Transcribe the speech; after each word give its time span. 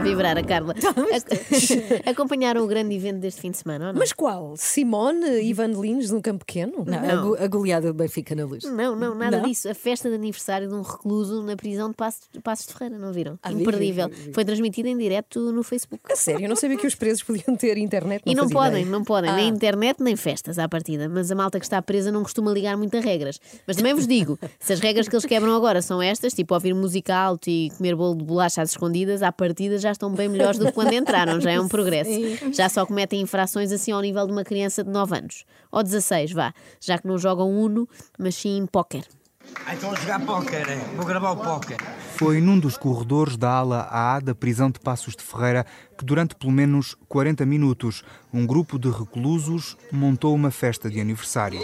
vibrar 0.00 0.36
a 0.38 0.42
Carla. 0.42 0.74
Ac- 1.14 2.02
Acompanharam 2.08 2.62
o 2.64 2.66
grande 2.66 2.94
evento 2.94 3.18
deste 3.18 3.40
fim 3.40 3.50
de 3.50 3.56
semana, 3.58 3.88
ou 3.88 3.92
não? 3.92 3.98
Mas 3.98 4.12
qual? 4.12 4.54
Simone 4.56 5.24
e 5.40 5.50
Ivan 5.50 5.68
Lins 5.68 6.10
num 6.10 6.20
campo 6.20 6.44
pequeno? 6.44 6.84
Não, 6.86 6.98
a 6.98 7.16
go- 7.16 7.36
A, 7.38 7.46
goleada 7.46 7.88
do 7.88 7.94
Benfica 7.94 8.34
na 8.34 8.44
luz. 8.44 8.64
Não, 8.64 8.94
não, 8.96 9.14
nada 9.14 9.38
Não? 9.38 9.48
disso. 9.48 9.68
A 9.68 9.74
festa 9.74 10.08
de 10.08 10.14
aniversário 10.14 10.68
de 10.68 10.74
um 10.74 10.82
recluso 10.82 11.42
na 11.42 11.56
prisão 11.56 11.90
de 11.90 11.96
Passos, 11.96 12.28
Passos 12.42 12.66
de 12.66 12.72
Ferreira, 12.74 12.98
não 12.98 13.12
viram? 13.12 13.38
Ah, 13.42 13.52
Imperdível. 13.52 14.08
vi, 14.08 14.14
vi, 14.14 14.22
vi. 14.28 14.32
Foi 14.32 14.44
transmitida 14.44 14.88
em 14.88 14.96
direto 14.96 15.52
no 15.52 15.62
Facebook. 15.62 16.02
A 16.12 16.16
sério, 16.16 16.44
eu 16.44 16.48
não 16.48 16.56
sabia 16.56 16.76
que 16.76 16.86
os 16.86 16.94
presos 16.94 17.22
podiam 17.22 17.56
ter 17.56 17.76
internet. 17.78 18.22
E 18.26 18.34
não 18.34 18.48
podem, 18.48 18.82
ideia. 18.82 18.86
não 18.92 19.04
podem, 19.04 19.32
nem 19.32 19.46
Ah. 19.46 19.48
internet 19.48 20.02
nem 20.02 20.16
festas 20.16 20.58
à 20.58 20.68
partida. 20.68 21.08
Mas 21.08 21.30
a 21.30 21.34
malta 21.34 21.58
que 21.58 21.64
está 21.64 21.80
presa 21.82 22.10
não 22.12 22.22
costuma 22.22 22.50
ligar 22.52 22.76
muito 22.76 22.96
a 22.96 23.00
regras. 23.00 23.38
Mas 23.66 23.76
também 23.76 23.94
vos 23.94 24.06
digo: 24.06 24.38
se 24.58 24.72
as 24.72 24.80
regras 24.80 25.08
que 25.08 25.14
eles 25.14 25.24
quebram 25.24 25.54
agora 25.54 25.80
são 25.82 26.00
estas, 26.02 26.32
tipo 26.34 26.54
ouvir 26.54 26.74
música 26.74 27.14
alto 27.14 27.48
e 27.48 27.70
comer 27.76 27.94
bolo 27.96 28.16
de 28.16 28.24
bolacha 28.24 28.62
às 28.62 28.70
escondidas, 28.70 29.22
à 29.22 29.32
partida 29.32 29.78
já 29.78 29.85
estão 29.92 30.10
bem 30.12 30.28
melhores 30.28 30.58
do 30.58 30.66
que 30.66 30.72
quando 30.72 30.92
entraram, 30.92 31.40
já 31.40 31.50
é 31.50 31.60
um 31.60 31.68
progresso. 31.68 32.10
Já 32.52 32.68
só 32.68 32.84
cometem 32.86 33.20
infrações 33.20 33.72
assim 33.72 33.92
ao 33.92 34.00
nível 34.00 34.26
de 34.26 34.32
uma 34.32 34.44
criança 34.44 34.82
de 34.82 34.90
9 34.90 35.16
anos. 35.16 35.44
Ou 35.70 35.82
16, 35.82 36.32
vá, 36.32 36.52
já 36.80 36.98
que 36.98 37.06
não 37.06 37.18
jogam 37.18 37.50
Uno, 37.50 37.88
mas 38.18 38.34
sim 38.34 38.66
póquer. 38.70 39.04
Ah, 39.64 39.74
então 39.74 39.90
vou 39.90 39.98
jogar 39.98 40.20
póquer, 40.20 40.68
é. 40.68 40.76
Vou 40.96 41.04
gravar 41.06 41.30
o 41.30 41.36
póquer. 41.36 41.78
Foi 42.16 42.40
num 42.40 42.58
dos 42.58 42.76
corredores 42.76 43.36
da 43.36 43.50
ala 43.50 43.88
A 43.90 44.20
da 44.20 44.34
prisão 44.34 44.70
de 44.70 44.80
Passos 44.80 45.14
de 45.14 45.22
Ferreira 45.22 45.64
que, 45.96 46.04
durante 46.04 46.34
pelo 46.34 46.52
menos 46.52 46.96
40 47.08 47.46
minutos, 47.46 48.02
um 48.32 48.46
grupo 48.46 48.78
de 48.78 48.90
reclusos 48.90 49.76
montou 49.92 50.34
uma 50.34 50.50
festa 50.50 50.90
de 50.90 51.00
aniversário. 51.00 51.60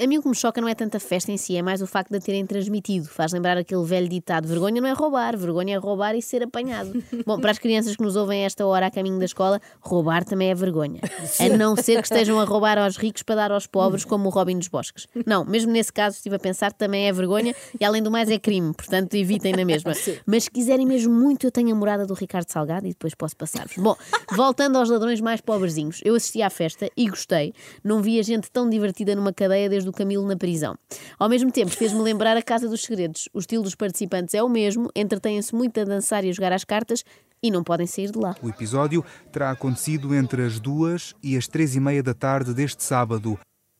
A 0.00 0.06
mim 0.06 0.16
o 0.16 0.22
que 0.22 0.28
me 0.28 0.34
choca 0.34 0.58
não 0.58 0.68
é 0.68 0.74
tanto 0.74 0.96
a 0.96 1.00
festa 1.00 1.30
em 1.30 1.36
si, 1.36 1.54
é 1.54 1.60
mais 1.60 1.82
o 1.82 1.86
facto 1.86 2.10
de 2.10 2.16
a 2.16 2.20
terem 2.20 2.46
transmitido. 2.46 3.06
Faz 3.08 3.30
lembrar 3.30 3.58
aquele 3.58 3.84
velho 3.84 4.08
ditado: 4.08 4.48
vergonha 4.48 4.80
não 4.80 4.88
é 4.88 4.92
roubar, 4.92 5.36
vergonha 5.36 5.74
é 5.74 5.78
roubar 5.78 6.14
e 6.14 6.22
ser 6.22 6.42
apanhado. 6.42 6.92
Bom, 7.26 7.38
para 7.38 7.50
as 7.50 7.58
crianças 7.58 7.94
que 7.94 8.02
nos 8.02 8.16
ouvem 8.16 8.42
a 8.42 8.46
esta 8.46 8.64
hora 8.66 8.86
a 8.86 8.90
caminho 8.90 9.18
da 9.18 9.26
escola, 9.26 9.60
roubar 9.82 10.24
também 10.24 10.48
é 10.48 10.54
vergonha. 10.54 11.02
A 11.38 11.56
não 11.58 11.76
ser 11.76 12.00
que 12.00 12.06
estejam 12.06 12.40
a 12.40 12.44
roubar 12.44 12.78
aos 12.78 12.96
ricos 12.96 13.22
para 13.22 13.34
dar 13.34 13.52
aos 13.52 13.66
pobres, 13.66 14.02
como 14.02 14.28
o 14.28 14.30
Robin 14.30 14.58
dos 14.58 14.68
Bosques. 14.68 15.06
Não, 15.26 15.44
mesmo 15.44 15.70
nesse 15.70 15.92
caso, 15.92 16.16
estive 16.16 16.36
a 16.36 16.38
pensar, 16.38 16.72
também 16.72 17.06
é 17.06 17.12
vergonha 17.12 17.54
e 17.78 17.84
além 17.84 18.02
do 18.02 18.10
mais 18.10 18.30
é 18.30 18.38
crime, 18.38 18.72
portanto 18.72 19.12
evitem 19.12 19.52
na 19.52 19.64
mesma. 19.64 19.92
Mas 20.24 20.44
se 20.44 20.50
quiserem 20.50 20.86
mesmo 20.86 21.12
muito, 21.12 21.46
eu 21.46 21.50
tenho 21.50 21.70
a 21.70 21.74
morada 21.74 22.06
do 22.06 22.14
Ricardo 22.14 22.48
Salgado 22.48 22.86
e 22.86 22.90
depois 22.90 23.14
posso 23.14 23.36
passar-vos. 23.36 23.76
Bom, 23.76 23.94
voltando 24.30 24.78
aos 24.78 24.88
ladrões 24.88 25.20
mais 25.20 25.42
pobrezinhos, 25.42 26.00
eu 26.02 26.14
assisti 26.14 26.40
à 26.40 26.48
festa 26.48 26.88
e 26.96 27.10
gostei. 27.10 27.52
Não 27.84 28.00
via 28.00 28.22
gente 28.22 28.50
tão 28.50 28.70
divertida 28.70 29.14
numa 29.14 29.34
cadeia 29.34 29.68
desde 29.68 29.81
o 29.88 29.92
Camilo 29.92 30.26
na 30.26 30.36
prisão. 30.36 30.76
Ao 31.18 31.28
mesmo 31.28 31.50
tempo, 31.50 31.70
fez-me 31.70 32.00
lembrar 32.00 32.36
a 32.36 32.42
Casa 32.42 32.68
dos 32.68 32.82
Segredos. 32.82 33.28
O 33.32 33.38
estilo 33.38 33.62
dos 33.62 33.74
participantes 33.74 34.34
é 34.34 34.42
o 34.42 34.48
mesmo, 34.48 34.90
entretêm-se 34.94 35.54
muito 35.54 35.80
a 35.80 35.84
dançar 35.84 36.24
e 36.24 36.30
a 36.30 36.32
jogar 36.32 36.52
às 36.52 36.64
cartas 36.64 37.04
e 37.42 37.50
não 37.50 37.64
podem 37.64 37.86
sair 37.86 38.10
de 38.10 38.18
lá. 38.18 38.36
O 38.42 38.48
episódio 38.48 39.04
terá 39.32 39.50
acontecido 39.50 40.14
entre 40.14 40.42
as 40.42 40.60
duas 40.60 41.14
e 41.22 41.36
as 41.36 41.48
três 41.48 41.74
e 41.74 41.80
meia 41.80 42.02
da 42.02 42.14
tarde 42.14 42.54
deste 42.54 42.82
sábado. 42.84 43.38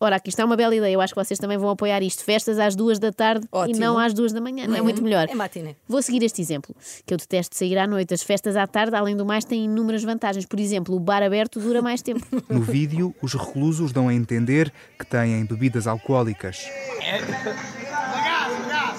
Ora, 0.00 0.16
aqui 0.16 0.28
está 0.28 0.44
uma 0.44 0.56
bela 0.56 0.74
ideia. 0.74 0.92
Eu 0.92 1.00
acho 1.00 1.14
que 1.14 1.24
vocês 1.24 1.38
também 1.38 1.56
vão 1.56 1.70
apoiar 1.70 2.02
isto. 2.02 2.24
Festas 2.24 2.58
às 2.58 2.74
duas 2.74 2.98
da 2.98 3.12
tarde 3.12 3.46
Ótimo. 3.50 3.76
e 3.76 3.78
não 3.78 3.98
às 3.98 4.12
duas 4.12 4.32
da 4.32 4.40
manhã. 4.40 4.66
Não 4.66 4.76
é 4.76 4.82
muito 4.82 5.02
melhor. 5.02 5.28
É 5.30 5.34
matiné. 5.34 5.76
Vou 5.88 6.02
seguir 6.02 6.22
este 6.24 6.42
exemplo, 6.42 6.74
que 7.06 7.14
eu 7.14 7.18
detesto 7.18 7.56
sair 7.56 7.78
à 7.78 7.86
noite. 7.86 8.12
As 8.12 8.22
festas 8.22 8.56
à 8.56 8.66
tarde, 8.66 8.96
além 8.96 9.16
do 9.16 9.24
mais, 9.24 9.44
têm 9.44 9.64
inúmeras 9.64 10.02
vantagens. 10.02 10.46
Por 10.46 10.58
exemplo, 10.58 10.94
o 10.96 11.00
bar 11.00 11.22
aberto 11.22 11.60
dura 11.60 11.80
mais 11.80 12.02
tempo. 12.02 12.24
No 12.54 12.60
vídeo, 12.60 13.14
os 13.22 13.34
reclusos 13.34 13.90
dão 13.92 14.08
a 14.08 14.14
entender 14.14 14.72
que 14.98 15.06
têm 15.06 15.44
bebidas 15.44 15.86
alcoólicas. 15.86 16.68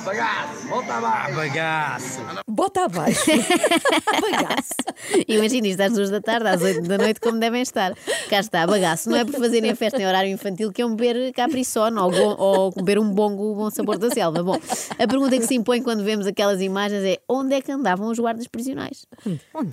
Bagaço, 0.05 0.67
volta 0.67 0.93
abaixo. 0.93 1.35
Bagaço. 1.35 2.19
Bota 2.47 2.85
abaixo. 2.85 3.25
Bagaço. 4.21 5.25
Imagina 5.27 5.67
isto 5.67 5.81
às 5.81 5.93
duas 5.93 6.11
da 6.11 6.21
tarde, 6.21 6.47
às 6.47 6.61
oito 6.61 6.83
da 6.83 6.99
noite, 6.99 7.19
como 7.19 7.39
devem 7.39 7.63
estar. 7.63 7.91
Cá 8.29 8.39
está, 8.39 8.67
bagaço. 8.67 9.09
Não 9.09 9.17
é 9.17 9.25
por 9.25 9.33
fazerem 9.33 9.71
a 9.71 9.75
festa 9.75 9.99
em 9.99 10.05
horário 10.05 10.29
infantil 10.29 10.71
que 10.71 10.83
é 10.83 10.85
um 10.85 10.95
beber 10.95 11.33
capriçone 11.33 11.97
ou, 11.97 12.11
ou 12.38 12.71
beber 12.71 12.99
um 12.99 13.09
bongo, 13.09 13.51
o 13.51 13.55
bom 13.55 13.71
sabor 13.71 13.97
da 13.97 14.11
selva. 14.11 14.44
Bom, 14.44 14.59
a 14.91 15.07
pergunta 15.07 15.38
que 15.38 15.47
se 15.47 15.55
impõe 15.55 15.81
quando 15.81 16.03
vemos 16.03 16.27
aquelas 16.27 16.61
imagens 16.61 17.03
é 17.03 17.17
onde 17.27 17.55
é 17.55 17.61
que 17.61 17.71
andavam 17.71 18.07
os 18.07 18.19
guardas 18.19 18.45
prisionais? 18.45 19.07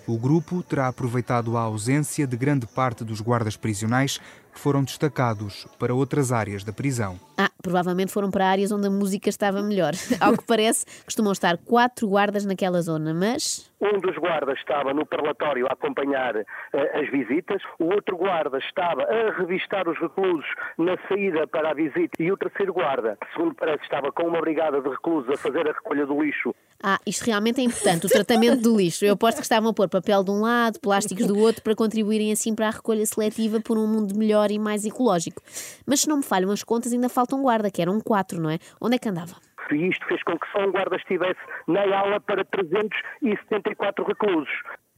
O 0.07 0.17
grupo 0.17 0.63
terá 0.63 0.89
aproveitado 0.89 1.59
a 1.59 1.61
ausência 1.61 2.27
de 2.27 2.39
grande 2.39 2.67
parte 2.67 3.05
dos 3.05 3.21
guardas 3.21 3.55
prisionais 3.55 4.19
que 4.53 4.61
foram 4.61 4.83
destacados 4.83 5.67
para 5.79 5.95
outras 5.95 6.31
áreas 6.31 6.63
da 6.65 6.73
prisão. 6.73 7.19
Ah, 7.37 7.51
provavelmente 7.63 8.13
foram 8.13 8.31
para 8.31 8.47
áreas 8.47 8.73
onde 8.73 8.89
a 8.89 8.91
música 8.91 9.29
estava 9.29 9.63
melhor. 9.63 9.93
Ao 10.21 10.37
que 10.37 10.45
parece, 10.45 10.85
costumam 11.05 11.33
estar 11.33 11.57
quatro 11.59 12.09
guardas 12.09 12.45
naquela 12.45 12.83
zona, 12.83 13.15
mas. 13.15 13.71
Um 13.81 13.99
dos 13.99 14.17
guardas 14.17 14.59
estava 14.59 14.93
no 14.93 15.07
parlatório 15.07 15.67
a 15.67 15.73
acompanhar 15.73 16.37
eh, 16.37 16.47
as 16.95 17.11
visitas, 17.11 17.63
o 17.79 17.87
outro 17.87 18.17
guarda 18.17 18.59
estava 18.59 19.03
a 19.03 19.33
revistar 19.39 19.89
os 19.89 19.99
reclusos 19.99 20.47
na 20.79 20.97
saída 21.09 21.47
para 21.47 21.71
a 21.71 21.75
visita 21.75 22.23
e 22.23 22.31
o 22.31 22.37
terceiro 22.37 22.73
guarda, 22.73 23.19
segundo 23.33 23.55
parece, 23.55 23.83
estava 23.83 24.13
com 24.13 24.25
uma 24.25 24.41
brigada 24.41 24.81
de 24.81 24.89
reclusos 24.89 25.29
a 25.31 25.37
fazer 25.37 25.69
a 25.69 25.73
recolha 25.73 26.07
do 26.07 26.23
lixo 26.23 26.55
Ah, 26.83 26.99
isto 27.07 27.25
realmente 27.25 27.61
é 27.61 27.65
importante, 27.65 28.07
o 28.07 28.09
tratamento 28.09 28.61
do 28.61 28.77
lixo. 28.77 29.05
Eu 29.05 29.13
aposto 29.13 29.37
que 29.37 29.45
estavam 29.45 29.71
a 29.71 29.73
pôr 29.73 29.89
papel 29.89 30.25
de 30.25 30.31
um 30.31 30.41
lado, 30.41 30.81
plásticos 30.81 31.27
do 31.27 31.39
outro, 31.39 31.63
para 31.63 31.77
contribuírem 31.77 32.33
assim 32.33 32.55
para 32.55 32.69
a 32.69 32.71
recolha 32.71 33.07
seletiva 33.07 33.61
por 33.61 33.79
um 33.79 33.87
mundo 33.87 34.17
melhor 34.17 34.51
e 34.51 34.59
mais 34.59 34.85
ecológico. 34.85 35.41
Mas 35.87 36.01
se 36.01 36.09
não 36.09 36.17
me 36.17 36.23
falham 36.23 36.51
as 36.51 36.65
contas, 36.65 36.93
ainda 36.93 37.09
falta 37.09 37.37
um 37.37 37.43
guarda, 37.43 37.71
que 37.71 37.81
eram 37.81 38.01
quatro, 38.01 38.41
não 38.41 38.51
é? 38.51 38.59
Onde 38.81 38.97
é 38.97 38.99
que 38.99 39.09
andava? 39.09 39.37
e 39.71 39.89
isto 39.89 40.05
fez 40.07 40.23
com 40.23 40.39
que 40.39 40.47
só 40.51 40.67
um 40.67 40.73
guarda 40.73 40.97
estivesse 40.97 41.41
na 41.67 41.81
aula 41.97 42.21
para 42.21 42.45
374 42.45 44.05
reclusos. 44.05 44.51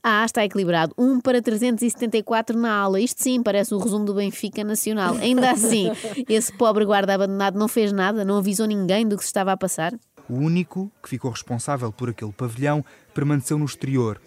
Ah, 0.02 0.24
está 0.24 0.44
equilibrado. 0.44 0.94
Um 0.98 1.18
para 1.18 1.40
374 1.40 2.58
na 2.58 2.76
aula. 2.76 3.00
Isto 3.00 3.22
sim 3.22 3.42
parece 3.42 3.74
o 3.74 3.78
resumo 3.78 4.04
do 4.04 4.14
Benfica 4.14 4.62
Nacional. 4.62 5.14
Ainda 5.16 5.50
assim, 5.50 5.90
esse 6.28 6.52
pobre 6.52 6.84
guarda 6.84 7.14
abandonado 7.14 7.58
não 7.58 7.68
fez 7.68 7.90
nada, 7.90 8.24
não 8.24 8.36
avisou 8.36 8.66
ninguém 8.66 9.08
do 9.08 9.16
que 9.16 9.22
se 9.22 9.28
estava 9.28 9.52
a 9.52 9.56
passar. 9.56 9.92
O 10.28 10.34
único 10.34 10.90
que 11.02 11.08
ficou 11.08 11.30
responsável 11.30 11.92
por 11.92 12.08
aquele 12.08 12.32
pavilhão 12.32 12.84
permaneceu 13.12 13.58
no 13.58 13.64
exterior. 13.64 14.20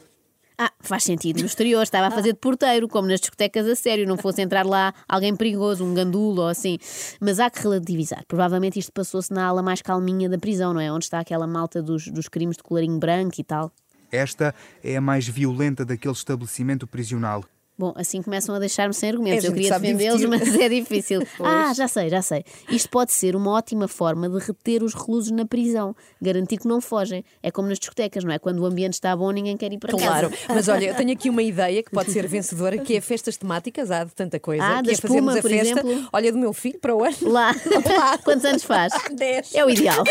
Ah, 0.59 0.71
faz 0.79 1.03
sentido. 1.03 1.39
No 1.39 1.45
exterior 1.45 1.83
estava 1.83 2.07
a 2.07 2.11
fazer 2.11 2.33
de 2.33 2.39
porteiro, 2.39 2.87
como 2.87 3.07
nas 3.07 3.19
discotecas 3.19 3.67
a 3.67 3.75
sério, 3.75 4.07
não 4.07 4.17
fosse 4.17 4.41
entrar 4.41 4.65
lá 4.65 4.91
alguém 5.07 5.35
perigoso, 5.35 5.85
um 5.85 5.93
gandulo 5.93 6.41
ou 6.41 6.47
assim. 6.47 6.79
Mas 7.21 7.39
há 7.39 7.47
que 7.47 7.61
relativizar. 7.61 8.23
Provavelmente 8.27 8.79
isto 8.79 8.91
passou-se 8.91 9.31
na 9.31 9.45
ala 9.45 9.61
mais 9.61 9.83
calminha 9.83 10.27
da 10.27 10.37
prisão, 10.37 10.73
não 10.73 10.81
é? 10.81 10.91
Onde 10.91 11.05
está 11.05 11.19
aquela 11.19 11.45
malta 11.45 11.81
dos, 11.81 12.07
dos 12.07 12.27
crimes 12.27 12.57
de 12.57 12.63
colarinho 12.63 12.97
branco 12.97 13.39
e 13.39 13.43
tal. 13.43 13.71
Esta 14.11 14.55
é 14.83 14.97
a 14.97 15.01
mais 15.01 15.27
violenta 15.27 15.85
daquele 15.85 16.13
estabelecimento 16.13 16.87
prisional. 16.87 17.43
Bom, 17.77 17.93
assim 17.95 18.21
começam 18.23 18.55
a 18.55 18.59
deixar-me 18.59 18.93
sem 18.93 19.09
argumentos. 19.09 19.45
É, 19.45 19.47
Eu 19.49 19.53
queria 19.53 19.69
defendê-los, 19.79 20.23
mas 20.25 20.55
é 20.55 20.67
difícil. 20.67 21.21
ah, 21.39 21.71
já 21.75 21.87
sei, 21.87 22.09
já 22.09 22.21
sei. 22.23 22.43
Isto 22.71 22.89
pode 22.89 23.11
ser 23.13 23.35
uma 23.35 23.51
ótima 23.51 23.87
forma 23.87 24.27
de 24.27 24.39
reter 24.39 24.81
os 24.81 24.95
reclusos 24.95 25.29
na 25.29 25.45
prisão. 25.45 25.95
Garantir 26.19 26.57
que 26.57 26.67
não 26.67 26.81
fogem. 26.81 27.23
É 27.43 27.51
como 27.51 27.67
nas 27.67 27.77
discotecas, 27.77 28.23
não 28.23 28.31
é? 28.31 28.39
Quando 28.39 28.59
o 28.59 28.65
ambiente 28.65 28.93
está 28.93 29.15
bom, 29.15 29.29
ninguém 29.29 29.55
quer 29.55 29.71
ir 29.71 29.77
para 29.77 29.91
Claro, 29.91 30.29
casa. 30.31 30.41
mas 30.49 30.67
olha, 30.67 30.85
eu 30.85 30.95
tenho 30.95 31.11
aqui 31.11 31.29
uma 31.29 31.43
ideia 31.43 31.83
que 31.83 31.91
pode 31.91 32.11
ser 32.11 32.27
vencedora, 32.27 32.77
que 32.79 32.95
é 32.95 33.01
festas 33.01 33.37
temáticas, 33.37 33.91
há 33.91 34.03
de 34.03 34.11
tanta 34.15 34.39
coisa. 34.39 34.63
Ah, 34.63 34.77
que 34.77 34.83
da 34.87 34.91
é 34.91 34.93
espuma, 34.93 35.37
a 35.37 35.41
por 35.41 35.51
festa, 35.51 35.79
exemplo. 35.79 36.09
olha, 36.11 36.31
do 36.31 36.37
meu 36.39 36.53
filho 36.53 36.79
para 36.79 36.95
o 36.95 37.03
ano. 37.03 37.15
Lá. 37.21 37.53
Quantos 38.23 38.43
anos 38.45 38.63
faz? 38.63 38.91
Dez. 39.15 39.53
É 39.53 39.63
o 39.63 39.69
ideal. 39.69 40.03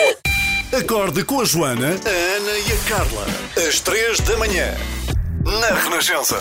Acorde 0.73 1.25
com 1.25 1.41
a 1.41 1.45
Joana, 1.45 1.89
a 1.89 2.37
Ana 2.37 2.59
e 2.59 2.73
a 2.73 2.89
Carla. 2.89 3.27
Às 3.69 3.81
três 3.81 4.21
da 4.21 4.37
manhã. 4.37 4.73
Na 5.45 5.75
Renascença. 5.79 6.41